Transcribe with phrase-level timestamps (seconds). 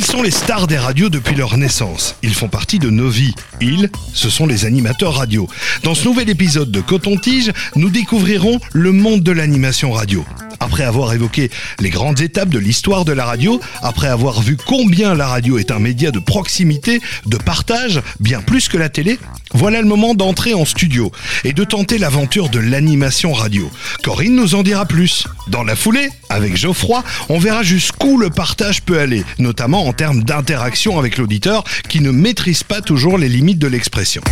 [0.00, 2.16] Ils sont les stars des radios depuis leur naissance.
[2.22, 3.34] Ils font partie de nos vies.
[3.60, 5.46] Ils, ce sont les animateurs radio.
[5.82, 10.24] Dans ce nouvel épisode de Coton-Tige, nous découvrirons le monde de l'animation radio.
[10.58, 11.50] Après avoir évoqué
[11.80, 15.70] les grandes étapes de l'histoire de la radio, après avoir vu combien la radio est
[15.70, 19.18] un média de proximité, de partage, bien plus que la télé,
[19.52, 21.10] voilà le moment d'entrer en studio
[21.44, 23.70] et de tenter l'aventure de l'animation radio.
[24.02, 25.26] Corinne nous en dira plus.
[25.48, 30.22] Dans la foulée, avec Geoffroy, on verra jusqu'où le partage peut aller, notamment en termes
[30.22, 34.22] d'interaction avec l'auditeur qui ne maîtrise pas toujours les limites de l'expression.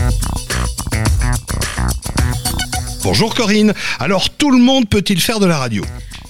[3.02, 5.84] Bonjour Corinne, alors tout le monde peut-il faire de la radio?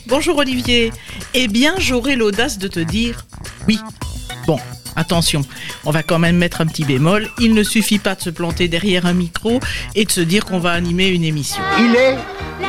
[0.07, 0.93] Bonjour Olivier.
[1.35, 3.27] Eh bien, j'aurai l'audace de te dire
[3.67, 3.79] oui.
[4.47, 4.59] Bon,
[4.97, 5.43] attention,
[5.85, 7.29] on va quand même mettre un petit bémol.
[7.39, 9.61] Il ne suffit pas de se planter derrière un micro
[9.95, 11.63] et de se dire qu'on va animer une émission.
[11.79, 12.17] Il est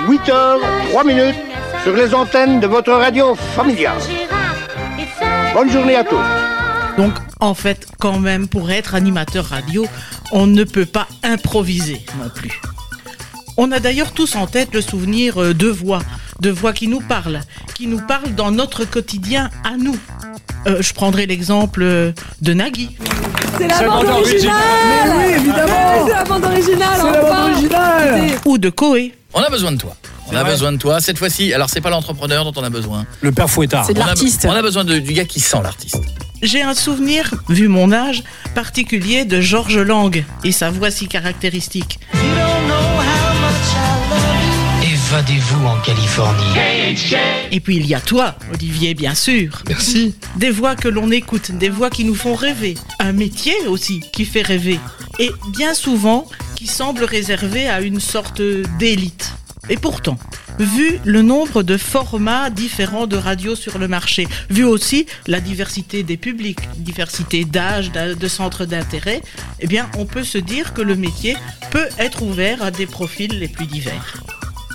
[0.08, 1.36] 8h03 minutes
[1.84, 3.98] sur les antennes de votre radio familiale.
[5.54, 6.16] Bonne journée à tous.
[6.98, 9.86] Donc, en fait, quand même, pour être animateur radio,
[10.32, 12.62] on ne peut pas improviser non plus.
[13.58, 16.02] On a d'ailleurs tous en tête le souvenir euh, de voix,
[16.40, 17.42] de voix qui nous parlent,
[17.76, 19.98] qui nous parlent dans notre quotidien à nous.
[20.68, 22.96] Euh, je prendrai l'exemple euh, de Nagui.
[23.58, 24.56] C'est la bande originale
[25.06, 29.14] Mais oui, évidemment C'est la bande originale C'est la bande originale Ou de Coé.
[29.34, 29.96] On a besoin de toi.
[30.32, 31.00] On a besoin de toi.
[31.02, 33.06] Cette fois-ci, alors c'est pas l'entrepreneur dont on a besoin.
[33.22, 33.86] Le père Fouettard.
[33.86, 34.46] C'est de On a- l'artiste.
[34.48, 35.98] On a besoin de- du gars qui sent l'artiste.
[36.42, 38.24] J'ai un souvenir, vu mon âge,
[38.56, 42.00] particulier de Georges Lang et sa voix si caractéristique.
[44.84, 46.44] Évadez-vous en Californie.
[47.52, 49.64] Et puis il y a toi, Olivier, bien sûr.
[49.68, 50.16] Merci.
[50.38, 52.76] Des voix que l'on écoute, des voix qui nous font rêver.
[53.00, 54.80] Un métier aussi qui fait rêver.
[55.20, 58.42] Et bien souvent qui semble réservé à une sorte
[58.78, 59.34] d'élite.
[59.70, 60.18] Et pourtant,
[60.58, 66.02] vu le nombre de formats différents de radio sur le marché, vu aussi la diversité
[66.02, 69.22] des publics, diversité d'âge, de centres d'intérêt,
[69.60, 71.38] eh bien, on peut se dire que le métier
[71.70, 74.24] peut être ouvert à des profils les plus divers.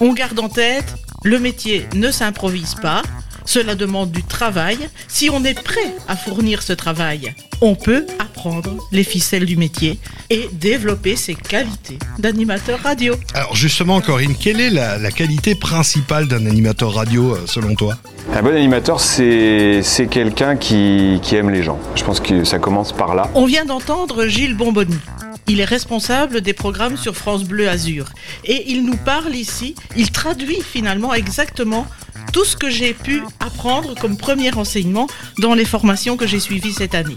[0.01, 3.03] On garde en tête, le métier ne s'improvise pas,
[3.45, 4.79] cela demande du travail.
[5.09, 9.99] Si on est prêt à fournir ce travail, on peut apprendre les ficelles du métier
[10.31, 13.15] et développer ses qualités d'animateur radio.
[13.35, 17.97] Alors justement Corinne, quelle est la, la qualité principale d'un animateur radio euh, selon toi?
[18.33, 21.79] Un bon animateur, c'est c'est quelqu'un qui, qui aime les gens.
[21.95, 23.31] Je pense que ça commence par là.
[23.35, 24.99] On vient d'entendre Gilles Bonbonni.
[25.47, 28.07] Il est responsable des programmes sur France Bleu Azur.
[28.47, 31.87] Et il nous parle ici, il traduit finalement exactement
[32.35, 35.07] tout ce que j'ai pu apprendre comme premier enseignement
[35.39, 37.17] dans les formations que j'ai suivies cette année.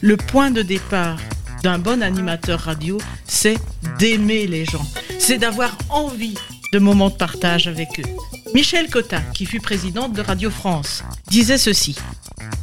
[0.00, 1.18] Le point de départ
[1.62, 3.58] d'un bon animateur radio, c'est
[3.98, 4.86] d'aimer les gens.
[5.18, 6.38] C'est d'avoir envie
[6.72, 8.08] de moments de partage avec eux.
[8.54, 11.96] Michel Cotta, qui fut présidente de Radio France, disait ceci.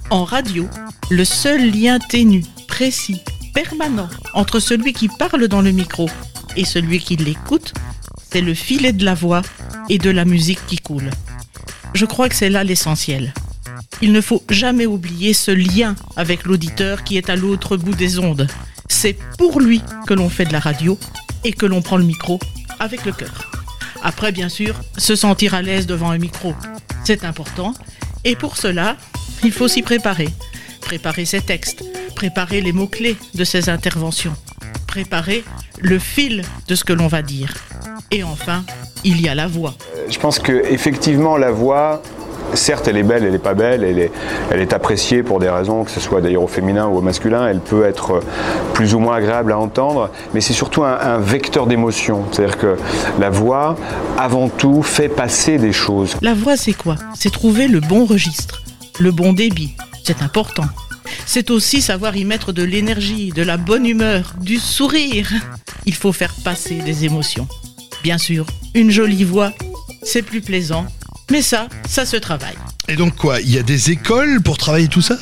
[0.10, 0.68] En radio,
[1.12, 3.22] le seul lien ténu, précis,
[3.54, 6.10] permanent entre celui qui parle dans le micro
[6.58, 7.76] et celui qui l'écoute,
[8.32, 9.44] c'est le filet de la voix
[9.88, 11.12] et de la musique qui coule.
[11.94, 13.34] Je crois que c'est là l'essentiel.
[14.02, 18.18] Il ne faut jamais oublier ce lien avec l'auditeur qui est à l'autre bout des
[18.20, 18.48] ondes.
[18.88, 20.98] C'est pour lui que l'on fait de la radio
[21.44, 22.40] et que l'on prend le micro
[22.80, 23.52] avec le cœur.
[24.04, 26.56] Après, bien sûr, se sentir à l'aise devant un micro,
[27.04, 27.74] c'est important.
[28.24, 28.98] Et pour cela,
[29.44, 30.30] il faut s'y préparer.
[30.82, 31.84] Préparer ses textes,
[32.16, 34.36] préparer les mots-clés de ses interventions,
[34.88, 35.44] préparer
[35.80, 37.54] le fil de ce que l'on va dire.
[38.10, 38.66] Et enfin,
[39.04, 39.74] il y a la voix.
[40.10, 42.02] Je pense que effectivement la voix,
[42.54, 44.12] certes elle est belle, elle n'est pas belle, elle est,
[44.52, 47.48] elle est appréciée pour des raisons, que ce soit d'ailleurs au féminin ou au masculin,
[47.48, 48.22] elle peut être
[48.74, 52.26] plus ou moins agréable à entendre, mais c'est surtout un, un vecteur d'émotion.
[52.32, 52.78] C'est-à-dire que
[53.20, 53.78] la voix,
[54.18, 56.16] avant tout, fait passer des choses.
[56.22, 56.96] La voix, c'est quoi?
[57.16, 58.64] C'est trouver le bon registre,
[59.00, 59.76] le bon débit.
[60.04, 60.66] C'est important.
[61.26, 65.30] C'est aussi savoir y mettre de l'énergie, de la bonne humeur, du sourire.
[65.86, 67.48] Il faut faire passer des émotions.
[68.04, 69.54] Bien sûr, une jolie voix,
[70.02, 70.86] c'est plus plaisant.
[71.30, 72.56] Mais ça, ça se travaille.
[72.88, 75.18] Et donc quoi, il y a des écoles pour travailler tout ça?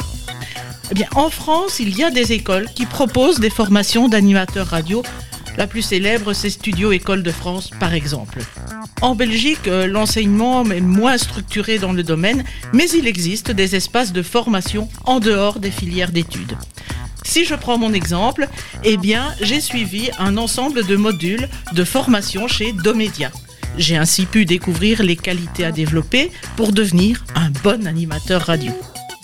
[0.92, 5.04] Eh bien, en France, il y a des écoles qui proposent des formations d'animateurs radio.
[5.58, 8.40] La plus célèbre, c'est Studio École de France, par exemple.
[9.02, 12.44] En Belgique, euh, l'enseignement est moins structuré dans le domaine,
[12.74, 16.56] mais il existe des espaces de formation en dehors des filières d'études.
[17.24, 18.48] Si je prends mon exemple,
[18.84, 23.32] eh bien, j'ai suivi un ensemble de modules de formation chez Domedia.
[23.78, 28.72] J'ai ainsi pu découvrir les qualités à développer pour devenir un bon animateur radio.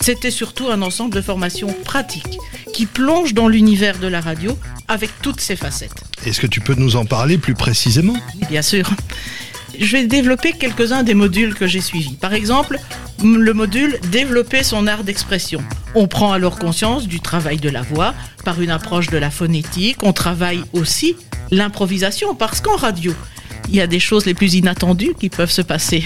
[0.00, 2.38] C'était surtout un ensemble de formations pratiques
[2.72, 4.56] qui plonge dans l'univers de la radio
[4.88, 6.04] avec toutes ses facettes.
[6.24, 8.16] Est-ce que tu peux nous en parler plus précisément?
[8.48, 8.88] Bien sûr.
[9.78, 12.14] Je vais développer quelques-uns des modules que j'ai suivis.
[12.14, 12.78] Par exemple,
[13.22, 15.62] le module Développer son art d'expression.
[15.94, 18.14] On prend alors conscience du travail de la voix
[18.44, 19.98] par une approche de la phonétique.
[20.02, 21.16] On travaille aussi
[21.50, 23.14] l'improvisation parce qu'en radio,
[23.68, 26.04] il y a des choses les plus inattendues qui peuvent se passer.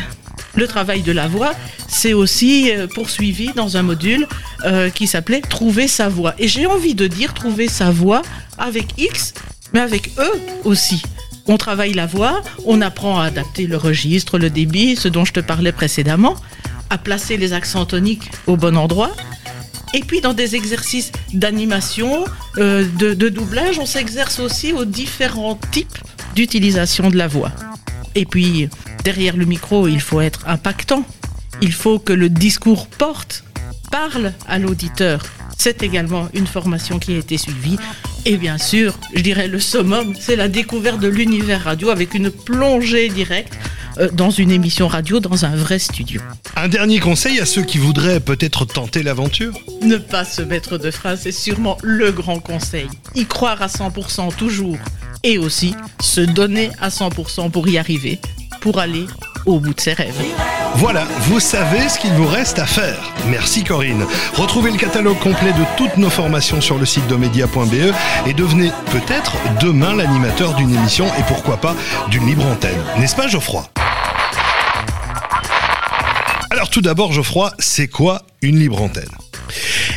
[0.55, 1.53] Le travail de la voix,
[1.89, 4.27] c'est aussi euh, poursuivi dans un module
[4.65, 6.35] euh, qui s'appelait Trouver sa voix.
[6.39, 8.23] Et j'ai envie de dire Trouver sa voix
[8.59, 9.35] avec X,
[9.73, 10.31] mais avec E
[10.65, 11.03] aussi.
[11.47, 15.33] On travaille la voix, on apprend à adapter le registre, le débit, ce dont je
[15.33, 16.37] te parlais précédemment,
[16.91, 19.11] à placer les accents toniques au bon endroit.
[19.95, 22.25] Et puis dans des exercices d'animation,
[22.59, 25.99] euh, de, de doublage, on s'exerce aussi aux différents types
[26.35, 27.53] d'utilisation de la voix.
[28.15, 28.69] Et puis,
[29.05, 31.05] derrière le micro, il faut être impactant.
[31.63, 33.45] Il faut que le discours porte,
[33.91, 35.23] parle à l'auditeur.
[35.57, 37.79] C'est également une formation qui a été suivie.
[38.25, 42.31] Et bien sûr, je dirais le summum, c'est la découverte de l'univers radio avec une
[42.31, 43.59] plongée directe
[44.13, 46.21] dans une émission radio, dans un vrai studio.
[46.57, 49.53] Un dernier conseil à ceux qui voudraient peut-être tenter l'aventure
[49.83, 52.89] Ne pas se mettre de frein, c'est sûrement le grand conseil.
[53.15, 54.79] Y croire à 100% toujours.
[55.23, 58.19] Et aussi se donner à 100% pour y arriver,
[58.61, 59.07] pour aller
[59.47, 60.15] au bout de ses rêves.
[60.77, 63.13] Voilà, vous savez ce qu'il vous reste à faire.
[63.29, 64.07] Merci Corinne.
[64.35, 67.93] Retrouvez le catalogue complet de toutes nos formations sur le site domedia.be
[68.27, 71.75] et devenez peut-être demain l'animateur d'une émission et pourquoi pas
[72.11, 72.81] d'une libre antenne.
[72.99, 73.69] N'est-ce pas Geoffroy?
[76.61, 79.09] Alors tout d'abord Geoffroy, c'est quoi une libre antenne?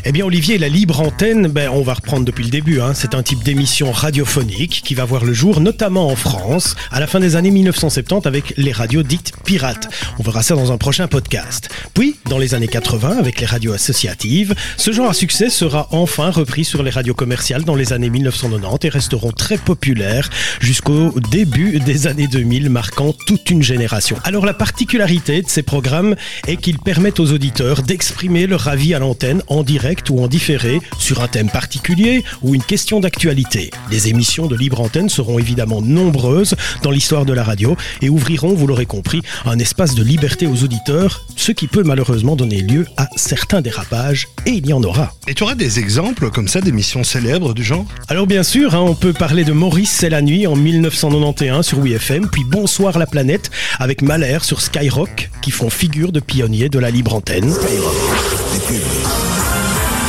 [0.05, 2.81] Eh bien, Olivier, la libre antenne, ben, on va reprendre depuis le début.
[2.81, 2.93] Hein.
[2.93, 7.07] C'est un type d'émission radiophonique qui va voir le jour, notamment en France, à la
[7.07, 9.87] fin des années 1970 avec les radios dites pirates.
[10.19, 11.69] On verra ça dans un prochain podcast.
[11.93, 16.31] Puis, dans les années 80, avec les radios associatives, ce genre à succès sera enfin
[16.31, 20.29] repris sur les radios commerciales dans les années 1990 et resteront très populaires
[20.59, 24.17] jusqu'au début des années 2000, marquant toute une génération.
[24.25, 28.99] Alors, la particularité de ces programmes est qu'ils permettent aux auditeurs d'exprimer leur avis à
[28.99, 29.63] l'antenne en
[29.93, 33.69] direct ou en différé sur un thème particulier ou une question d'actualité.
[33.91, 38.55] Les émissions de libre antenne seront évidemment nombreuses dans l'histoire de la radio et ouvriront,
[38.55, 42.87] vous l'aurez compris, un espace de liberté aux auditeurs, ce qui peut malheureusement donner lieu
[42.97, 45.13] à certains dérapages, et il y en aura.
[45.27, 47.85] Et tu auras des exemples comme ça d'émissions célèbres du genre?
[48.07, 51.79] Alors bien sûr, hein, on peut parler de Maurice c'est la nuit en 1991 sur
[51.79, 56.79] WFM, puis Bonsoir la planète avec Mahler sur Skyrock, qui font figure de pionniers de
[56.79, 57.53] la libre antenne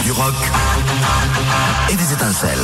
[0.05, 0.35] du rock
[1.91, 2.59] et des étincelles.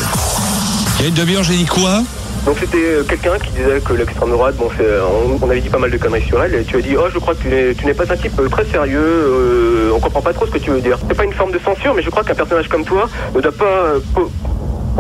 [0.98, 2.02] Il y a une demi-heure, j'ai dit quoi
[2.46, 5.78] donc c'était euh, quelqu'un qui disait que l'extrême droite, bon, on, on, avait dit pas
[5.78, 7.92] mal de conneries sur elle, et tu as dit, oh, je crois que tu n'es
[7.92, 10.80] pas un type euh, très sérieux, euh, on comprend pas trop ce que tu veux
[10.80, 10.98] dire.
[11.06, 13.52] C'est pas une forme de censure, mais je crois qu'un personnage comme toi ne doit
[13.52, 13.92] pas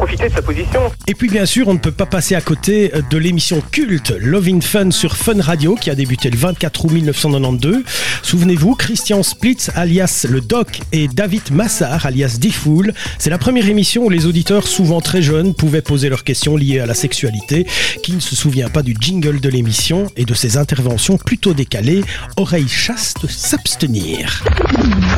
[0.00, 0.90] profiter de sa position.
[1.06, 4.62] Et puis bien sûr, on ne peut pas passer à côté de l'émission culte Loving
[4.62, 7.84] Fun sur Fun Radio qui a débuté le 24 août 1992.
[8.22, 12.94] Souvenez-vous, Christian Splitz alias le Doc et David Massard alias Diffoul.
[13.18, 16.80] C'est la première émission où les auditeurs, souvent très jeunes, pouvaient poser leurs questions liées
[16.80, 17.66] à la sexualité.
[18.02, 22.02] Qui ne se souvient pas du jingle de l'émission et de ses interventions plutôt décalées
[22.38, 24.44] Oreilles chastes s'abstenir.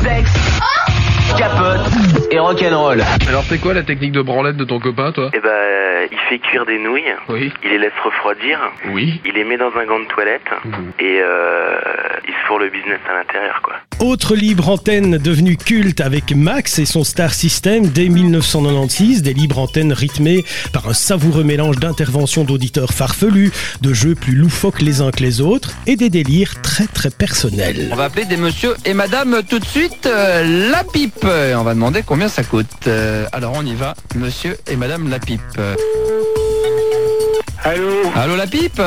[0.03, 0.31] Sexe,
[1.37, 3.01] capote rock'n'roll.
[3.27, 5.29] Alors c'est quoi la technique de branlette de ton copain, toi?
[5.33, 5.49] Eh ben,
[6.11, 7.13] il fait cuire des nouilles.
[7.29, 7.51] Oui.
[7.63, 8.59] Il les laisse refroidir.
[8.89, 9.21] Oui.
[9.25, 10.41] Il les met dans un gant de toilette.
[10.65, 10.91] Mhm.
[10.99, 11.79] Et euh,
[12.27, 13.75] il se fourre le business à l'intérieur, quoi.
[13.99, 19.59] Autre libre antenne devenue culte avec Max et son Star System dès 1996, des libres
[19.59, 20.43] antennes rythmées
[20.73, 25.41] par un savoureux mélange d'interventions d'auditeurs farfelus, de jeux plus loufoques les uns que les
[25.41, 27.89] autres et des délires très très personnels.
[27.91, 31.23] On va appeler des monsieur et madame tout de suite euh, la pipe.
[31.23, 32.67] On va demander combien ça coûte.
[32.87, 35.41] Euh, alors on y va, monsieur et madame la pipe.
[37.63, 38.81] Allô Allô la pipe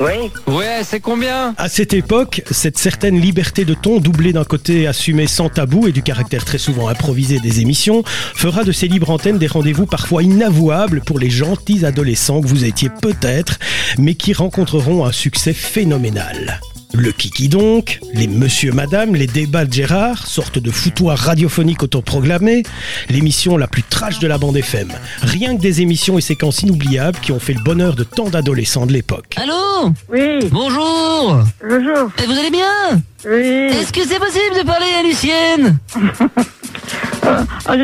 [0.00, 4.86] Oui Ouais, c'est combien À cette époque, cette certaine liberté de ton, doublée d'un côté
[4.86, 9.10] assumé sans tabou et du caractère très souvent improvisé des émissions, fera de ces libres
[9.10, 13.58] antennes des rendez-vous parfois inavouables pour les gentils adolescents que vous étiez peut-être,
[13.98, 16.60] mais qui rencontreront un succès phénoménal.
[16.98, 22.64] Le kiki donc, les monsieur madame, les débats de Gérard, sorte de foutoir radiophonique autoprogrammé,
[23.08, 24.88] l'émission la plus trash de la bande FM.
[25.22, 28.84] Rien que des émissions et séquences inoubliables qui ont fait le bonheur de tant d'adolescents
[28.84, 29.36] de l'époque.
[29.36, 30.40] Allô Oui.
[30.50, 32.10] Bonjour Bonjour.
[32.20, 33.76] Et vous allez bien Oui.
[33.76, 35.78] Est-ce que c'est possible de parler à Lucienne?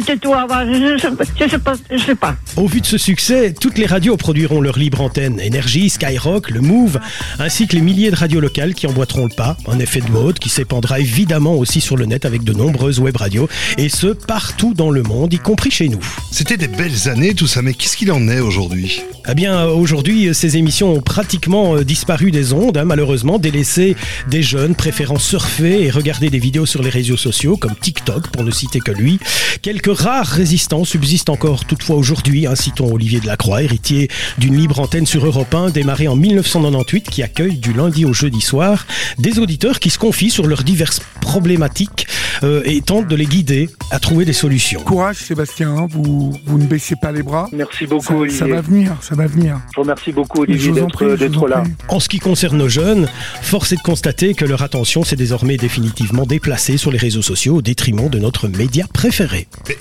[0.05, 1.09] Tais-toi, va, je, je,
[1.41, 2.37] je sais pas, je sais pas.
[2.57, 5.41] Au vu de ce succès, toutes les radios produiront leur libre antenne.
[5.41, 7.01] Énergie, Skyrock, le Move,
[7.39, 9.57] ainsi que les milliers de radios locales qui emboîteront le pas.
[9.67, 13.17] Un effet de mode qui s'épandra évidemment aussi sur le net avec de nombreuses web
[13.17, 13.49] radios,
[13.79, 16.01] et ce partout dans le monde, y compris chez nous.
[16.31, 19.03] C'était des belles années tout ça, mais qu'est-ce qu'il en est aujourd'hui?
[19.29, 23.97] Eh bien, aujourd'hui, ces émissions ont pratiquement euh, disparu des ondes, hein, malheureusement, délaissées
[24.29, 28.45] des jeunes préférant surfer et regarder des vidéos sur les réseaux sociaux, comme TikTok, pour
[28.45, 29.19] ne citer que lui.
[29.63, 35.07] Quelques rares résistants subsistent encore toutefois aujourd'hui, hein, citons Olivier Delacroix, héritier d'une libre antenne
[35.07, 38.87] sur Europe 1, démarrée en 1998, qui accueille du lundi au jeudi soir
[39.19, 42.07] des auditeurs qui se confient sur leurs diverses problématiques
[42.43, 44.81] euh, et tentent de les guider à trouver des solutions.
[44.83, 47.49] Courage Sébastien, hein, vous, vous ne baissez pas les bras.
[47.53, 48.39] Merci beaucoup Ça, Olivier.
[48.39, 49.61] ça va venir, ça va venir.
[49.71, 51.65] Je vous remercie beaucoup Olivier d'être là.
[51.89, 53.09] En ce qui concerne nos jeunes,
[53.41, 57.57] force est de constater que leur attention s'est désormais définitivement déplacée sur les réseaux sociaux
[57.57, 59.24] au détriment de notre média préféré.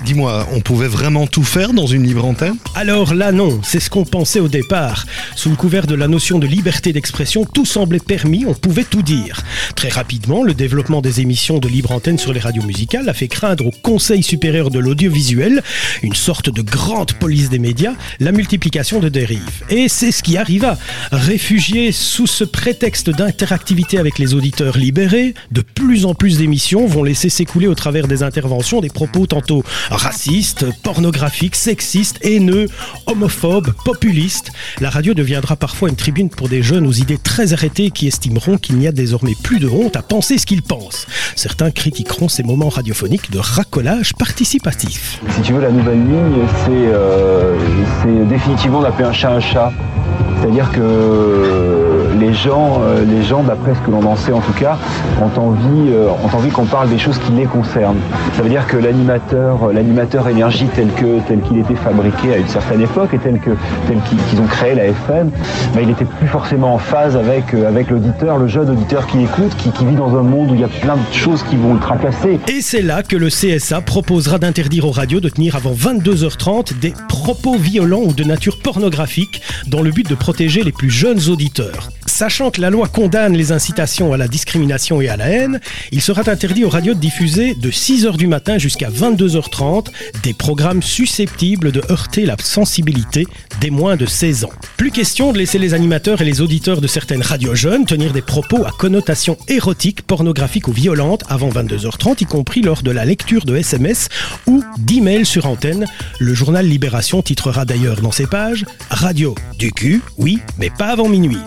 [0.05, 2.55] Dis-moi, on pouvait vraiment tout faire dans une libre antenne?
[2.75, 5.05] Alors là non, c'est ce qu'on pensait au départ.
[5.35, 9.01] Sous le couvert de la notion de liberté d'expression, tout semblait permis, on pouvait tout
[9.01, 9.41] dire.
[9.75, 13.27] Très rapidement, le développement des émissions de libre antenne sur les radios musicales a fait
[13.27, 15.63] craindre au Conseil supérieur de l'audiovisuel,
[16.01, 19.63] une sorte de grande police des médias, la multiplication de dérives.
[19.69, 20.77] Et c'est ce qui arriva.
[21.12, 27.03] Réfugiés sous ce prétexte d'interactivité avec les auditeurs libérés, de plus en plus d'émissions vont
[27.03, 32.68] laisser s'écouler au travers des interventions des propos tantôt racistes, pornographiques, sexistes, haineux,
[33.08, 34.52] homophobes, populistes.
[34.80, 38.60] La radio deviendra parfois une tribune pour des jeunes aux idées très arrêtées qui estimeront
[38.60, 41.08] qu'il n'y a désormais plus de honte à penser ce qu'ils pensent.
[41.36, 45.20] Certains critiqueront ces moments radiophoniques de racolage participatif.
[45.36, 47.58] Si tu veux, la nouvelle ligne, c'est euh,
[48.04, 49.74] c'est définitivement d'appeler un chat un chat.
[50.40, 54.53] C'est-à-dire que les gens, euh, les gens, d'après ce que l'on en sait en tout
[54.53, 54.77] cas,
[55.22, 58.00] ont envie, euh, ont envie qu'on parle des choses qui les concernent.
[58.36, 62.38] Ça veut dire que l'animateur, euh, l'animateur énergie tel que tel qu'il était fabriqué à
[62.38, 63.51] une certaine époque et tel que
[63.88, 65.32] tel qu'ils ont créé la FM,
[65.74, 69.55] bah, il était plus forcément en phase avec avec l'auditeur, le jeune auditeur qui écoute,
[69.58, 71.74] qui, qui vit dans un monde où il y a plein de choses qui vont
[71.74, 72.39] le tracasser.
[72.48, 76.93] Et c'est là que le CSA proposera d'interdire aux radios de tenir avant 22h30 des
[77.10, 81.89] propos violents ou de nature pornographique dans le but de protéger les plus jeunes auditeurs.
[82.13, 85.60] Sachant que la loi condamne les incitations à la discrimination et à la haine,
[85.91, 89.88] il sera interdit aux radios de diffuser de 6h du matin jusqu'à 22h30
[90.22, 93.25] des programmes susceptibles de heurter la sensibilité
[93.62, 94.51] des moins de 16 ans.
[94.77, 98.22] Plus question de laisser les animateurs et les auditeurs de certaines radios jeunes tenir des
[98.22, 103.43] propos à connotation érotique, pornographique ou violente avant 22h30, y compris lors de la lecture
[103.43, 104.10] de SMS
[104.46, 105.88] ou d'emails sur antenne.
[106.20, 111.10] Le journal Libération titrera d'ailleurs dans ses pages Radio du cul, oui, mais pas avant
[111.10, 111.39] minuit.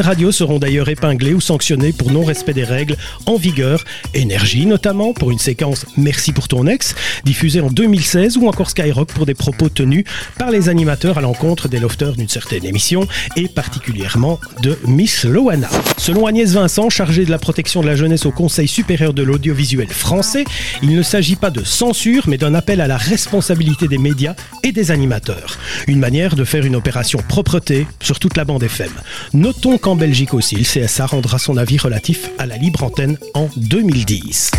[0.00, 5.30] Radios seront d'ailleurs épinglées ou sanctionnées pour non-respect des règles en vigueur, Énergie notamment pour
[5.30, 9.68] une séquence Merci pour ton ex, diffusée en 2016, ou encore Skyrock pour des propos
[9.68, 10.04] tenus
[10.38, 15.68] par les animateurs à l'encontre des lofters d'une certaine émission, et particulièrement de Miss Loana.
[15.96, 19.88] Selon Agnès Vincent, chargée de la protection de la jeunesse au Conseil supérieur de l'audiovisuel
[19.88, 20.44] français,
[20.82, 24.72] il ne s'agit pas de censure, mais d'un appel à la responsabilité des médias et
[24.72, 25.58] des animateurs.
[25.86, 28.90] Une manière de faire une opération propreté sur toute la bande FM.
[29.34, 33.48] Notons qu'en Belgique aussi, le CSA rendra son avis relatif à la libre antenne en
[33.56, 34.50] 2010.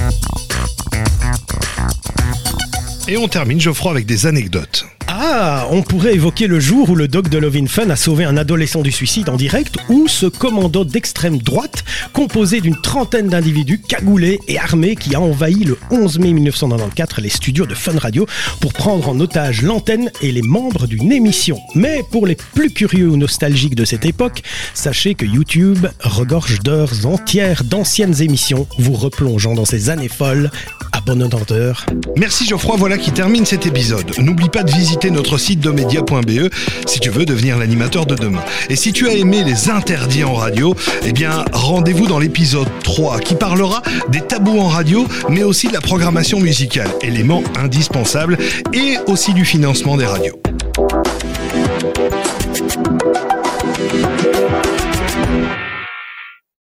[3.08, 4.88] Et on termine, Geoffroy, avec des anecdotes.
[5.12, 8.38] Ah, on pourrait évoquer le jour où le doc de Lovin Fun a sauvé un
[8.38, 14.40] adolescent du suicide en direct ou ce commando d'extrême droite composé d'une trentaine d'individus cagoulés
[14.48, 18.28] et armés qui a envahi le 11 mai 1994 les studios de Fun Radio
[18.62, 21.60] pour prendre en otage l'antenne et les membres d'une émission.
[21.74, 24.44] Mais pour les plus curieux ou nostalgiques de cette époque,
[24.76, 30.52] sachez que YouTube regorge d'heures entières d'anciennes émissions vous replongeant dans ces années folles
[30.92, 31.86] à bonne entendeur.
[32.16, 34.12] Merci Geoffroy, voilà qui termine cet épisode.
[34.20, 34.72] N'oublie pas de
[35.08, 36.50] notre site domedia.be
[36.86, 38.44] si tu veux devenir l'animateur de demain.
[38.70, 40.76] Et si tu as aimé les interdits en radio,
[41.06, 45.74] eh bien rendez-vous dans l'épisode 3 qui parlera des tabous en radio, mais aussi de
[45.74, 48.38] la programmation musicale, élément indispensable,
[48.74, 50.40] et aussi du financement des radios.